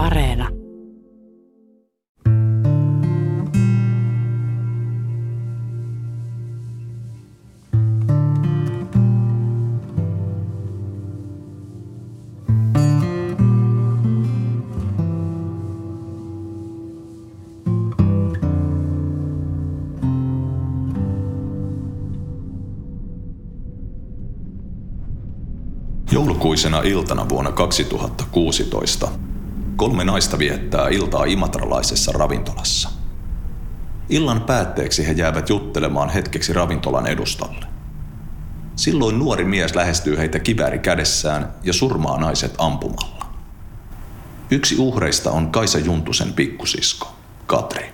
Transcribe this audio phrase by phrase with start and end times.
[0.00, 0.48] Areena.
[26.12, 29.29] Joulukuisena iltana vuonna 2016
[29.80, 32.90] kolme naista viettää iltaa imatralaisessa ravintolassa.
[34.08, 37.66] Illan päätteeksi he jäävät juttelemaan hetkeksi ravintolan edustalle.
[38.76, 43.26] Silloin nuori mies lähestyy heitä kivääri kädessään ja surmaa naiset ampumalla.
[44.50, 47.12] Yksi uhreista on Kaisa Juntusen pikkusisko,
[47.46, 47.92] Katri.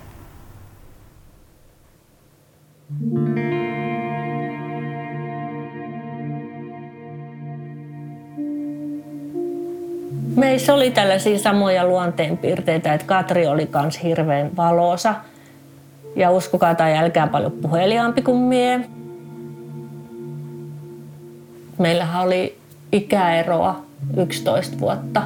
[10.37, 15.15] Meissä oli tällaisia samoja luonteenpiirteitä, että Katri oli myös hirveän valoisa
[16.17, 18.81] ja uskokaa tai älkää paljon puheliaampi kuin mie.
[21.79, 22.59] Meillähän oli
[22.93, 23.83] ikäeroa
[24.17, 25.23] 11 vuotta.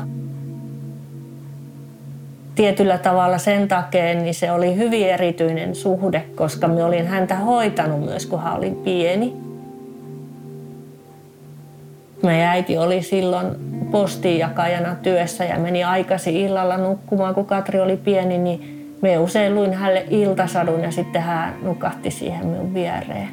[2.55, 8.00] Tietyllä tavalla sen takia niin se oli hyvin erityinen suhde, koska me olin häntä hoitanut
[8.00, 9.36] myös, kun hän oli pieni.
[12.22, 18.38] Meidän äiti oli silloin postinjakajana työssä ja meni aikaisin illalla nukkumaan, kun Katri oli pieni,
[18.38, 23.28] niin me usein luin hänelle iltasadun ja sitten hän nukahti siihen minun viereen.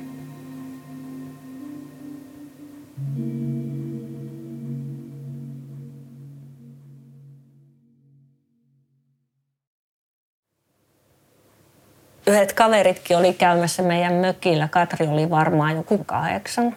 [12.27, 14.67] Yhdet kaveritkin oli käymässä meidän mökillä.
[14.67, 16.75] Katri oli varmaan joku kahdeksan.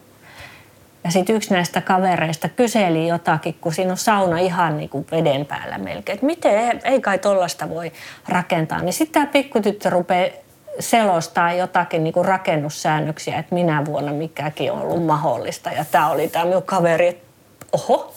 [1.04, 5.46] Ja sitten yksi näistä kavereista kyseli jotakin, kun siinä on sauna ihan niin kuin veden
[5.46, 6.14] päällä melkein.
[6.14, 7.92] Että miten, ei kai tollasta voi
[8.28, 8.82] rakentaa.
[8.82, 10.30] Niin sitten tämä pikkutyttö rupeaa
[10.78, 15.70] selostaa jotakin niin kuin rakennussäännöksiä, että minä vuonna mikäkin on ollut mahdollista.
[15.70, 17.22] Ja tämä oli tämä minun kaveri,
[17.72, 18.14] oho.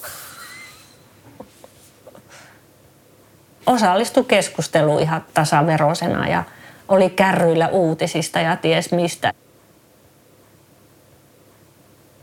[3.67, 6.43] Osallistui keskusteluun ihan tasaverosena ja
[6.87, 9.33] oli kärryillä uutisista ja ties mistä.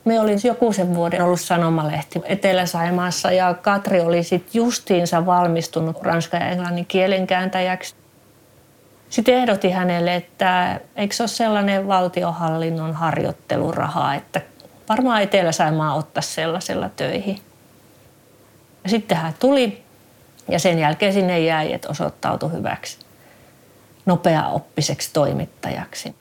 [0.04, 6.40] Me olin joku sen vuoden ollut sanomalehti Etelä-Saimaassa ja Katri oli sitten justiinsa valmistunut ranskan
[6.40, 7.94] ja englannin kielenkääntäjäksi.
[9.10, 14.40] Sitten ehdotti hänelle, että eikö se ole sellainen valtiohallinnon harjoitteluraha, että
[14.88, 17.40] varmaan Etelä-Saimaa ottaisi sellaisella töihin.
[18.84, 19.82] Ja sitten hän tuli
[20.48, 22.98] ja sen jälkeen sinne jäi, että osoittautui hyväksi
[24.06, 26.14] nopeaoppiseksi toimittajaksi.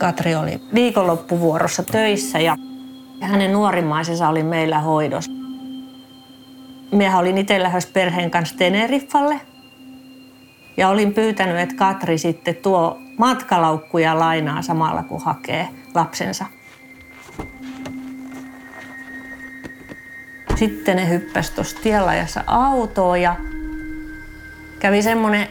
[0.00, 2.56] Katri oli viikonloppuvuorossa töissä ja
[3.20, 5.30] hänen nuorimaisensa oli meillä hoidossa.
[6.92, 9.40] Miehän olin itse lähes perheen kanssa Teneriffalle
[10.76, 16.46] ja olin pyytänyt, että Katri sitten tuo matkalaukkuja lainaa samalla kun hakee lapsensa.
[20.54, 23.36] Sitten ne hyppäsi tuossa tienlaajassa autoon ja
[24.78, 25.48] kävi semmoinen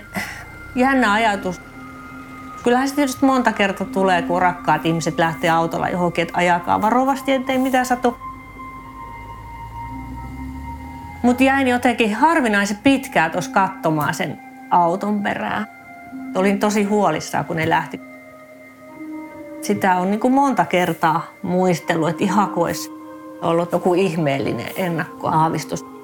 [0.76, 1.62] jännä ajatus,
[2.64, 7.32] Kyllähän se tietysti monta kertaa tulee, kun rakkaat ihmiset lähtee autolla johonkin, että ajakaa varovasti,
[7.32, 8.18] ettei mitään satu.
[11.24, 15.68] Mutta jäin jotenkin harvinaisen pitkään tuossa katsomaan sen auton perään.
[16.36, 18.02] Olin tosi huolissaan, kun ne lähti.
[19.62, 22.92] Sitä on niin kuin monta kertaa muistellut, että ihan kuin olisi
[23.42, 25.99] ollut joku ihmeellinen ennakkoaavistus.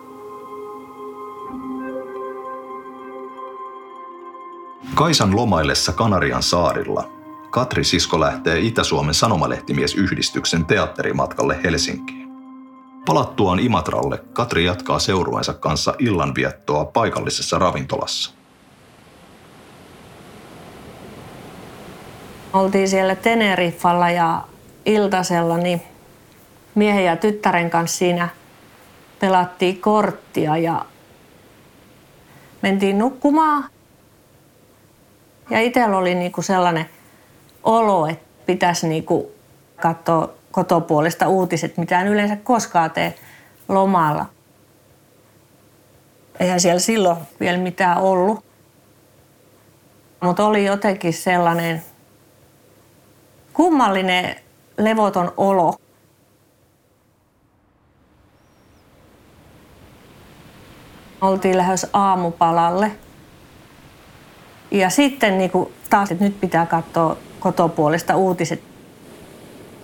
[4.95, 7.09] Kaisan lomaillessa Kanarian saarilla
[7.49, 12.29] Katri Sisko lähtee Itä-Suomen sanomalehtimiesyhdistyksen teatterimatkalle Helsinkiin.
[13.05, 18.33] Palattuaan Imatralle Katri jatkaa seurueensa kanssa illanviettoa paikallisessa ravintolassa.
[22.53, 24.41] Oltiin siellä Teneriffalla ja
[24.85, 25.81] iltasella, niin
[26.75, 28.29] miehen ja tyttären kanssa siinä
[29.19, 30.85] pelattiin korttia ja
[32.61, 33.74] mentiin nukkumaan.
[35.49, 36.89] Ja itsellä oli niinku sellainen
[37.63, 39.31] olo, että pitäisi niinku
[39.81, 43.15] katsoa kotopuolesta uutiset, mitä en yleensä koskaan tee
[43.67, 44.25] lomalla.
[46.39, 48.45] Eihän siellä silloin vielä mitään ollut.
[50.21, 51.83] Mutta oli jotenkin sellainen
[53.53, 54.35] kummallinen
[54.77, 55.75] levoton olo.
[61.21, 62.91] Oltiin lähes aamupalalle–
[64.71, 68.61] ja sitten niin kuin taas, että nyt pitää katsoa kotopuolesta uutiset.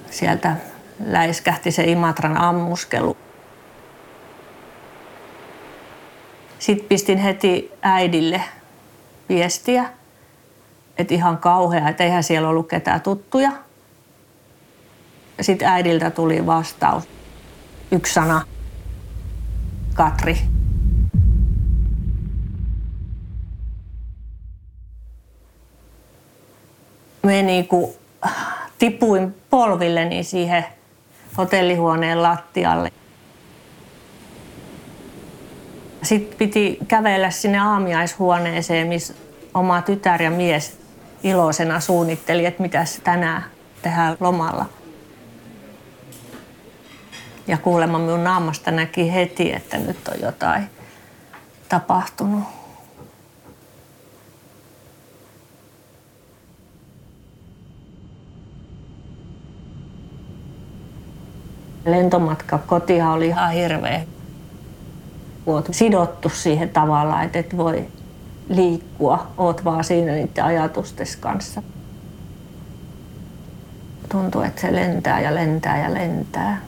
[0.09, 0.55] sieltä
[1.05, 3.17] läiskähti se Imatran ammuskelu.
[6.59, 8.41] Sitten pistin heti äidille
[9.29, 9.89] viestiä,
[10.97, 13.51] että ihan kauhea, että eihän siellä ollut ketään tuttuja.
[15.41, 17.03] Sitten äidiltä tuli vastaus.
[17.91, 18.41] Yksi sana.
[19.93, 20.37] Katri.
[27.23, 27.95] Me niinku
[28.79, 30.65] tipuin polvilleni siihen
[31.37, 32.91] hotellihuoneen lattialle.
[36.03, 39.13] Sitten piti kävellä sinne aamiaishuoneeseen, missä
[39.53, 40.77] oma tytär ja mies
[41.23, 43.45] iloisena suunnitteli, että mitä tänään
[43.81, 44.65] tehdään lomalla.
[47.47, 50.69] Ja kuulemma minun naamasta näki heti, että nyt on jotain
[51.69, 52.43] tapahtunut.
[61.85, 64.01] Lentomatka kotihan oli ihan hirveä.
[65.45, 67.85] Oot sidottu siihen tavalla, että et voi
[68.49, 71.63] liikkua, oot vaan siinä niiden ajatustes kanssa.
[74.09, 76.61] Tuntuu, että se lentää ja lentää ja lentää.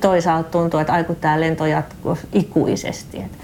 [0.00, 3.18] Toisaalta tuntuu, että aiku tämä lento jatkuu ikuisesti.
[3.18, 3.38] Että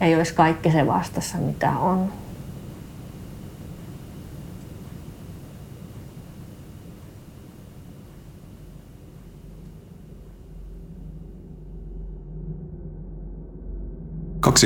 [0.00, 2.12] ei olisi kaikki se vastassa, mitä on.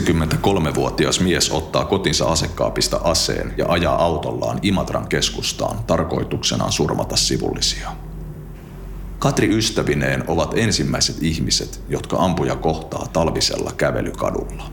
[0.01, 7.91] 23-vuotias mies ottaa kotinsa asekaapista aseen ja ajaa autollaan Imatran keskustaan tarkoituksenaan surmata sivullisia.
[9.19, 14.65] Katri ystävineen ovat ensimmäiset ihmiset, jotka ampuja kohtaa talvisella kävelykadulla.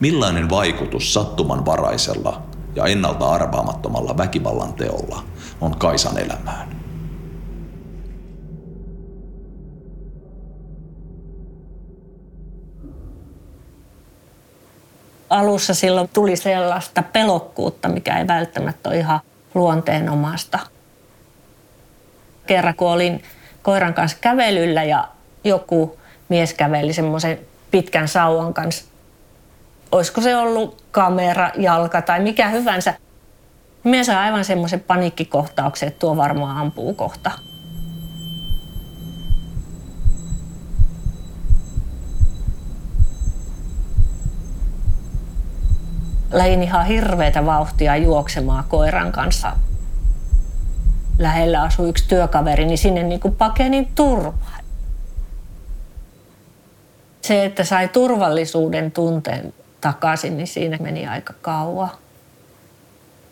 [0.00, 2.42] Millainen vaikutus sattumanvaraisella
[2.74, 5.22] ja ennalta arvaamattomalla väkivallan teolla
[5.60, 6.83] on Kaisan elämään?
[15.34, 19.20] Alussa silloin tuli sellaista pelokkuutta, mikä ei välttämättä ole ihan
[19.54, 20.58] luonteenomasta.
[22.46, 23.22] Kerran kun olin
[23.62, 25.08] koiran kanssa kävelyllä ja
[25.44, 25.98] joku
[26.28, 27.38] mies käveli semmoisen
[27.70, 28.84] pitkän sauvan kanssa.
[29.92, 32.94] Olisiko se ollut kamera, jalka tai mikä hyvänsä.
[33.84, 37.30] Mies saa aivan semmoisen paniikkikohtauksen, että tuo varmaan ampuu kohta.
[46.34, 49.52] Lähdin ihan hirveätä vauhtia juoksemaan koiran kanssa.
[51.18, 54.58] Lähellä asui yksi työkaveri, niin sinne niin kuin pakenin turvaa.
[57.22, 61.90] Se, että sai turvallisuuden tunteen takaisin, niin siinä meni aika kauan.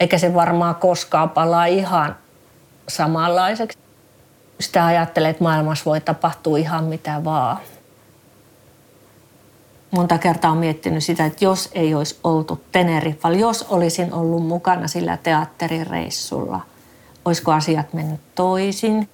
[0.01, 2.17] Eikä se varmaan koskaan palaa ihan
[2.89, 3.79] samanlaiseksi.
[4.61, 7.59] Sitä ajattelee, että maailmassa voi tapahtua ihan mitä vaan
[9.93, 15.19] monta kertaa miettinyt sitä, että jos ei olisi oltu Teneriffalla, jos olisin ollut mukana sillä
[15.23, 16.61] teatterireissulla,
[17.25, 19.09] olisiko asiat mennyt toisin.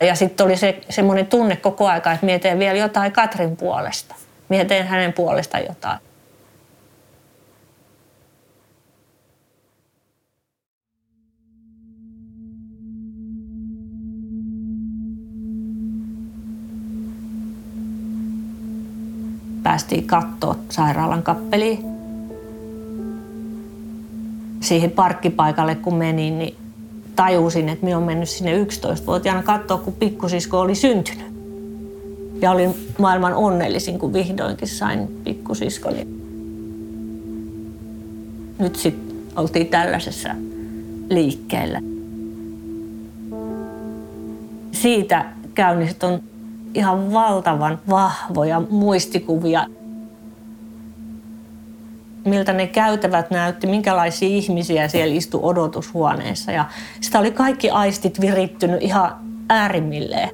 [0.00, 4.14] Ja sitten oli se semmoinen tunne koko aika, että mietin vielä jotain Katrin puolesta.
[4.48, 5.98] Mietin hänen puolesta jotain.
[19.72, 21.78] Päästiin katsoa sairaalan kappeliin.
[24.60, 26.54] Siihen parkkipaikalle kun menin, niin
[27.16, 31.26] tajusin, että minä olen mennyt sinne 11-vuotiaana katsoa, kun pikkusisko oli syntynyt.
[32.40, 36.06] Ja olin maailman onnellisin, kun vihdoinkin sain pikkusiskoni.
[38.58, 40.28] Nyt sitten oltiin tällaisessa
[41.10, 41.80] liikkeellä.
[44.72, 45.24] Siitä
[45.54, 46.20] käynnistä on
[46.74, 49.66] ihan valtavan vahvoja muistikuvia.
[52.24, 56.52] Miltä ne käytävät näytti, minkälaisia ihmisiä siellä istui odotushuoneessa.
[56.52, 56.64] Ja
[57.00, 59.16] sitä oli kaikki aistit virittynyt ihan
[59.48, 60.30] äärimmilleen.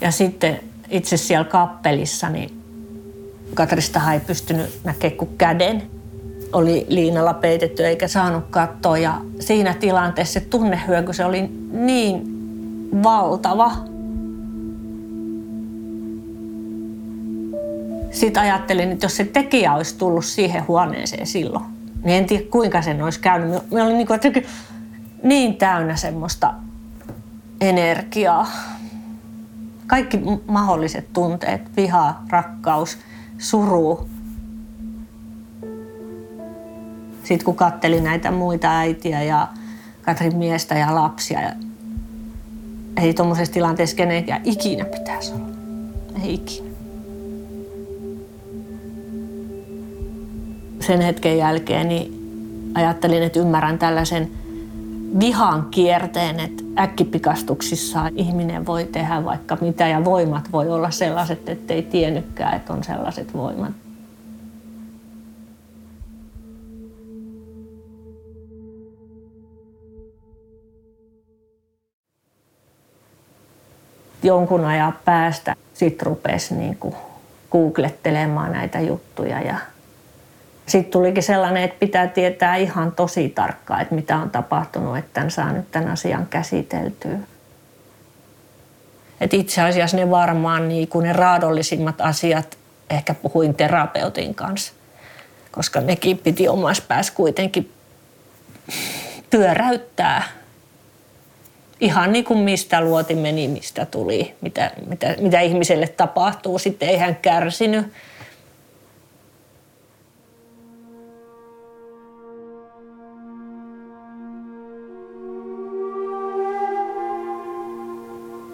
[0.00, 0.60] Ja sitten
[0.90, 2.62] itse siellä kappelissa, niin
[3.54, 5.99] Katristahan ei pystynyt näkemään kuin käden
[6.52, 8.98] oli liinalla peitetty eikä saanut katsoa.
[8.98, 12.22] Ja siinä tilanteessa se tunnehyöky se oli niin
[13.02, 13.72] valtava.
[18.10, 21.64] Sitten ajattelin, että jos se tekijä olisi tullut siihen huoneeseen silloin,
[22.04, 23.70] niin en tiedä kuinka sen olisi käynyt.
[23.70, 24.20] Me oli niin, kuin,
[25.22, 26.54] niin täynnä semmoista
[27.60, 28.46] energiaa.
[29.86, 32.98] Kaikki mahdolliset tunteet, viha, rakkaus,
[33.38, 34.08] suru,
[37.30, 39.48] Sitten kun katteli näitä muita äitiä ja
[40.02, 41.40] Katrin miestä ja lapsia,
[43.02, 45.46] ei tuommoisessa tilanteessa kenenkään ikinä pitäisi olla.
[46.24, 46.68] Ei ikinä.
[50.80, 52.14] Sen hetken jälkeen niin
[52.74, 54.30] ajattelin, että ymmärrän tällaisen
[55.20, 61.74] vihan kierteen, että äkkipikastuksissa ihminen voi tehdä vaikka mitä ja voimat voi olla sellaiset, että
[61.74, 63.89] ei tiennytkään, että on sellaiset voimat.
[74.22, 76.94] Jonkun ajan päästä sitten rupesi niin kuin
[77.50, 79.56] googlettelemaan näitä juttuja ja
[80.66, 85.30] sitten tulikin sellainen, että pitää tietää ihan tosi tarkkaan, että mitä on tapahtunut, että tämän
[85.30, 87.18] saa nyt tämän asian käsiteltyä.
[89.20, 92.58] Et itse asiassa ne varmaan niin kuin ne raadollisimmat asiat
[92.90, 94.72] ehkä puhuin terapeutin kanssa,
[95.50, 97.72] koska nekin piti omassa päässä kuitenkin
[99.30, 100.22] pyöräyttää
[101.80, 106.58] ihan niin kuin mistä luoti meni, mistä tuli, mitä, mitä, mitä ihmiselle tapahtuu.
[106.58, 107.86] Sitten ei hän kärsinyt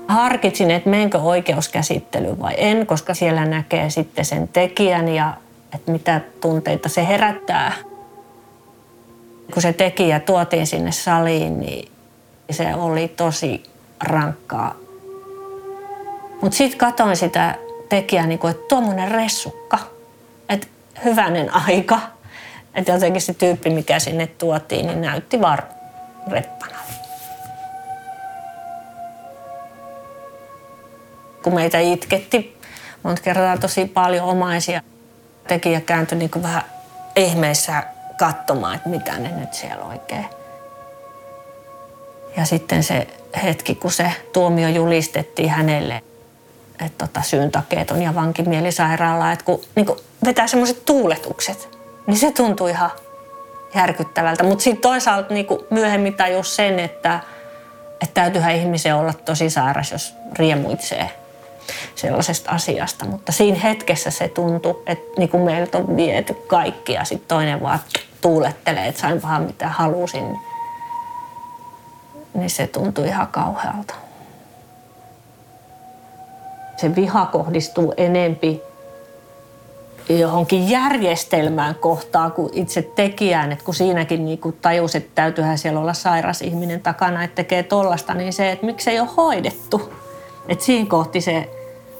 [0.08, 5.34] harkitsin, että menkö oikeuskäsittelyyn vai en, koska siellä näkee sitten sen tekijän ja
[5.74, 7.72] että mitä tunteita se herättää.
[9.52, 11.88] Kun se tekijä tuotiin sinne saliin, niin
[12.50, 13.62] se oli tosi
[14.02, 14.74] rankkaa.
[16.42, 17.54] Mutta sitten katsoin sitä
[17.88, 19.78] tekijää, niin kuin, että tuommoinen ressukka,
[20.48, 20.66] että
[21.04, 22.00] hyvänen aika.
[22.74, 25.58] Että jotenkin se tyyppi, mikä sinne tuotiin, niin näytti vaan
[26.30, 26.76] reppana.
[31.46, 32.58] kun meitä itketti
[33.02, 34.80] monta kertaa tosi paljon omaisia.
[35.48, 36.62] Tekijä kääntyi niin vähän
[37.16, 37.82] ihmeissä
[38.18, 40.26] katsomaan, että mitä ne nyt siellä oikein.
[42.36, 43.06] Ja sitten se
[43.42, 46.02] hetki, kun se tuomio julistettiin hänelle,
[46.84, 52.32] että tota, syyntakeet on ja vankimielisairaala, että kun niin kun vetää semmoiset tuuletukset, niin se
[52.32, 52.90] tuntui ihan
[53.74, 54.42] järkyttävältä.
[54.42, 57.20] Mutta sitten toisaalta niin myöhemmin tajus sen, että,
[58.02, 61.10] että täytyyhän ihmisen olla tosi sairas, jos riemuitsee
[61.94, 63.04] sellaisesta asiasta.
[63.04, 67.62] Mutta siinä hetkessä se tuntui, että niin kuin meiltä on viety kaikki ja sitten toinen
[67.62, 67.78] vaan
[68.20, 70.38] tuulettelee, että sain vähän mitä halusin.
[72.36, 73.94] Niin se tuntui ihan kauhealta.
[76.76, 78.62] Se viha kohdistuu enempi
[80.08, 83.52] johonkin järjestelmään kohtaan kuin itse tekijään.
[83.52, 87.62] että kun siinäkin niin kun tajus, että täytyyhän siellä olla sairas ihminen takana, että tekee
[87.62, 89.92] tollasta, niin se, että miksi ei ole hoidettu.
[90.48, 91.50] että siinä kohti se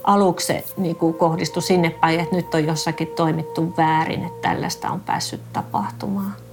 [0.05, 4.91] aluksi se niin kuin kohdistui sinne päin, että nyt on jossakin toimittu väärin, että tällaista
[4.91, 6.46] on päässyt tapahtumaan.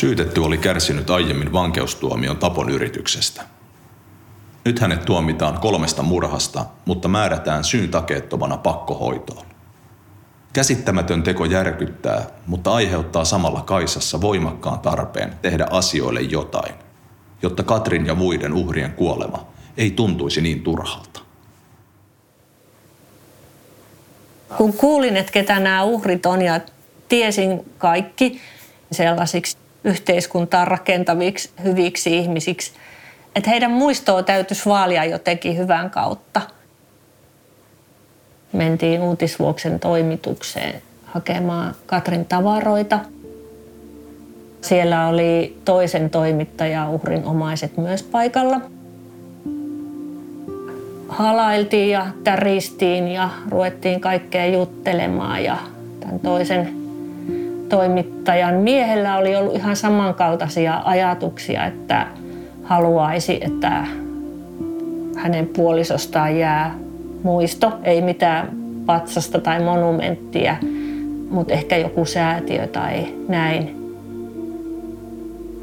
[0.00, 3.42] Syytetty oli kärsinyt aiemmin vankeustuomion tapon yrityksestä.
[4.64, 9.46] Nyt hänet tuomitaan kolmesta murhasta, mutta määrätään syyn takeettomana pakkohoitoon.
[10.52, 16.74] Käsittämätön teko järkyttää, mutta aiheuttaa samalla Kaisassa voimakkaan tarpeen tehdä asioille jotain,
[17.42, 21.20] jotta Katrin ja muiden uhrien kuolema ei tuntuisi niin turhalta.
[24.56, 26.60] Kun kuulin, että ketä nämä uhrit on ja
[27.08, 28.40] tiesin kaikki
[28.92, 32.72] sellaisiksi yhteiskuntaa rakentaviksi, hyviksi ihmisiksi,
[33.36, 36.40] että heidän muistoa täytyisi vaalia jotenkin hyvän kautta–
[38.52, 42.98] mentiin Uutisvuoksen toimitukseen hakemaan Katrin tavaroita.
[44.60, 48.60] Siellä oli toisen toimittaja uhrin omaiset myös paikalla.
[51.08, 55.56] Halailtiin ja täristiin ja ruvettiin kaikkea juttelemaan ja
[56.00, 56.79] tämän toisen
[57.70, 62.06] toimittajan miehellä oli ollut ihan samankaltaisia ajatuksia, että
[62.62, 63.86] haluaisi, että
[65.16, 66.74] hänen puolisostaan jää
[67.22, 68.48] muisto, ei mitään
[68.86, 70.56] patsasta tai monumenttia,
[71.30, 73.76] mutta ehkä joku säätiö tai näin.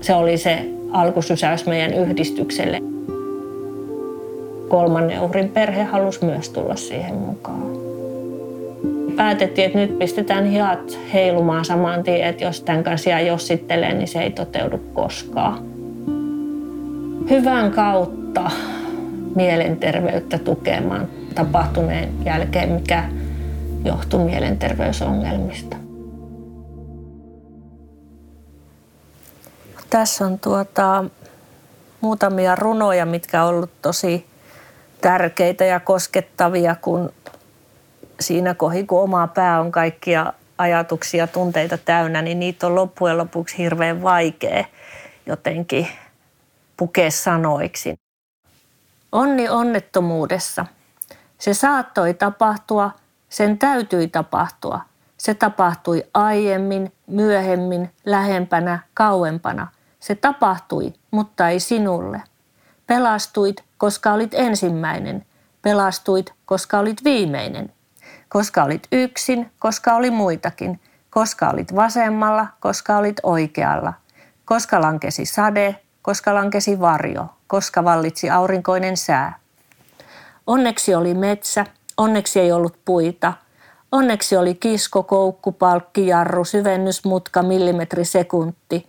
[0.01, 2.81] Se oli se alkusysäys meidän yhdistykselle.
[4.69, 7.86] Kolmannen uhrin perhe halusi myös tulla siihen mukaan.
[9.17, 14.07] Päätettiin, että nyt pistetään hiat heilumaan saman tien, että jos tämän kanssa jää jossittelee, niin
[14.07, 15.59] se ei toteudu koskaan.
[17.29, 18.51] Hyvän kautta
[19.35, 23.03] mielenterveyttä tukemaan tapahtuneen jälkeen, mikä
[23.85, 25.77] johtui mielenterveysongelmista.
[29.89, 31.03] Tässä on tuota
[32.01, 34.25] muutamia runoja, mitkä on ollut tosi
[35.01, 37.09] tärkeitä ja koskettavia, kun
[38.19, 43.57] siinä kohi, kun oma pää on kaikkia ajatuksia, tunteita täynnä, niin niitä on loppujen lopuksi
[43.57, 44.65] hirveän vaikea
[45.25, 45.87] jotenkin
[46.77, 47.95] pukea sanoiksi.
[49.11, 50.65] Onni onnettomuudessa.
[51.37, 52.91] Se saattoi tapahtua,
[53.29, 54.81] sen täytyi tapahtua.
[55.17, 59.67] Se tapahtui aiemmin, myöhemmin, lähempänä, kauempana.
[59.99, 62.21] Se tapahtui, mutta ei sinulle.
[62.87, 65.25] Pelastuit, koska olit ensimmäinen.
[65.61, 67.73] Pelastuit, koska olit viimeinen.
[68.29, 70.79] Koska olit yksin, koska oli muitakin.
[71.09, 73.93] Koska olit vasemmalla, koska olit oikealla.
[74.45, 79.39] Koska lankesi sade, koska lankesi varjo, koska vallitsi aurinkoinen sää.
[80.47, 81.65] Onneksi oli metsä,
[81.97, 83.33] onneksi ei ollut puita.
[83.91, 88.87] Onneksi oli kisko, koukku, palkki, jarru, syvennysmutka, millimetri sekunti.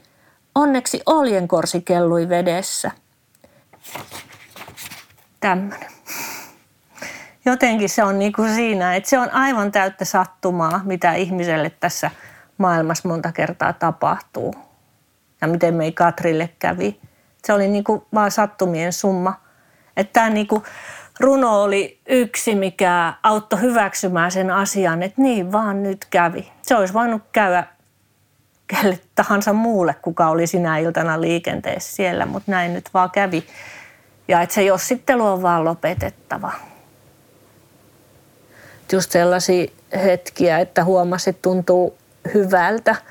[0.55, 2.91] Onneksi oljenkorsi kellui vedessä.
[5.41, 5.98] Tämmöinen.
[7.49, 12.11] Jotenkin se on niin kuin siinä, että se on aivan täyttä sattumaa, mitä ihmiselle tässä
[12.59, 14.55] maailmassa monta kertaa tapahtuu.
[15.41, 17.01] Ja miten mei Katrille kävi.
[17.45, 19.41] Se oli niin kuin vaan sattumien summa.
[19.97, 20.63] Että tämä niin kuin
[21.21, 26.53] runo oli yksi, mikä auttoi hyväksymään sen asian, että niin vaan nyt kävi.
[26.63, 27.65] Se olisi voinut käydä
[28.67, 33.45] kelle tahansa muulle, kuka oli sinä iltana liikenteessä siellä, mutta näin nyt vaan kävi.
[34.29, 36.53] Ja että se jossittelu on vaan lopetettava.
[38.93, 39.67] Just sellaisia
[40.05, 41.99] hetkiä, että huomasi, että tuntuu
[42.35, 42.97] hyvältä–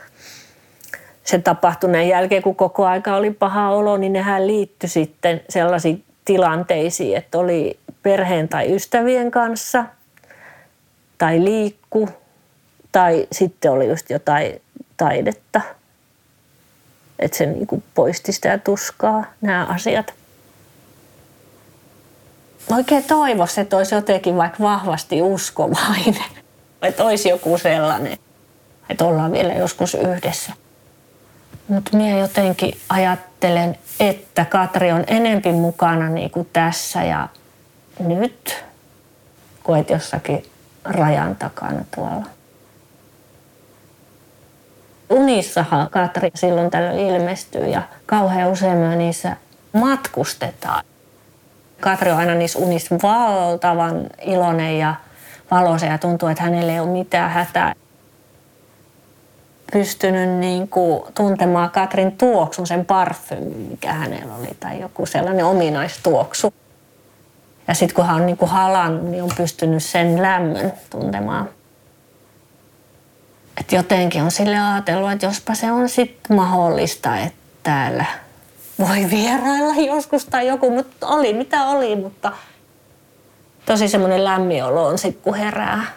[1.27, 7.17] sen tapahtuneen jälkeen, kun koko aika oli paha olo, niin nehän liittyi sitten sellaisiin tilanteisiin,
[7.17, 9.85] että oli perheen tai ystävien kanssa
[11.17, 12.09] tai liikku
[12.91, 14.61] tai sitten oli just jotain
[14.97, 15.61] taidetta.
[17.19, 20.13] Että se niinku poisti sitä tuskaa, nämä asiat.
[22.71, 26.25] Oikein toivoisin, että olisi jotenkin vaikka vahvasti uskovainen.
[26.81, 28.17] Että olisi joku sellainen,
[28.89, 30.51] että ollaan vielä joskus yhdessä.
[31.67, 37.27] Mutta minä jotenkin ajattelen, että Katri on enempi mukana niin kuin tässä ja
[37.99, 38.65] nyt,
[39.63, 40.45] kuin jossakin
[40.83, 42.25] rajan takana tuolla.
[45.09, 49.37] Unissahan Katri silloin tällöin ilmestyy ja kauhean usein niissä
[49.73, 50.83] matkustetaan.
[51.79, 54.95] Katri on aina niissä unissa valtavan iloinen ja
[55.51, 57.73] valoisa ja tuntuu, että hänelle ei ole mitään hätää
[59.71, 66.53] pystynyt niin kuin tuntemaan Katrin tuoksun, sen parfymin, mikä hänellä oli, tai joku sellainen ominaistuoksu.
[67.67, 71.49] Ja sitten kun hän on niin kuin halannut, niin on pystynyt sen lämmön tuntemaan.
[73.59, 78.05] Et jotenkin on sille ajatellut, että jospa se on sitten mahdollista, että täällä
[78.79, 82.31] voi vierailla joskus tai joku, mutta oli mitä oli, mutta
[83.65, 85.96] tosi semmoinen lämmin olo on sitten kun herää.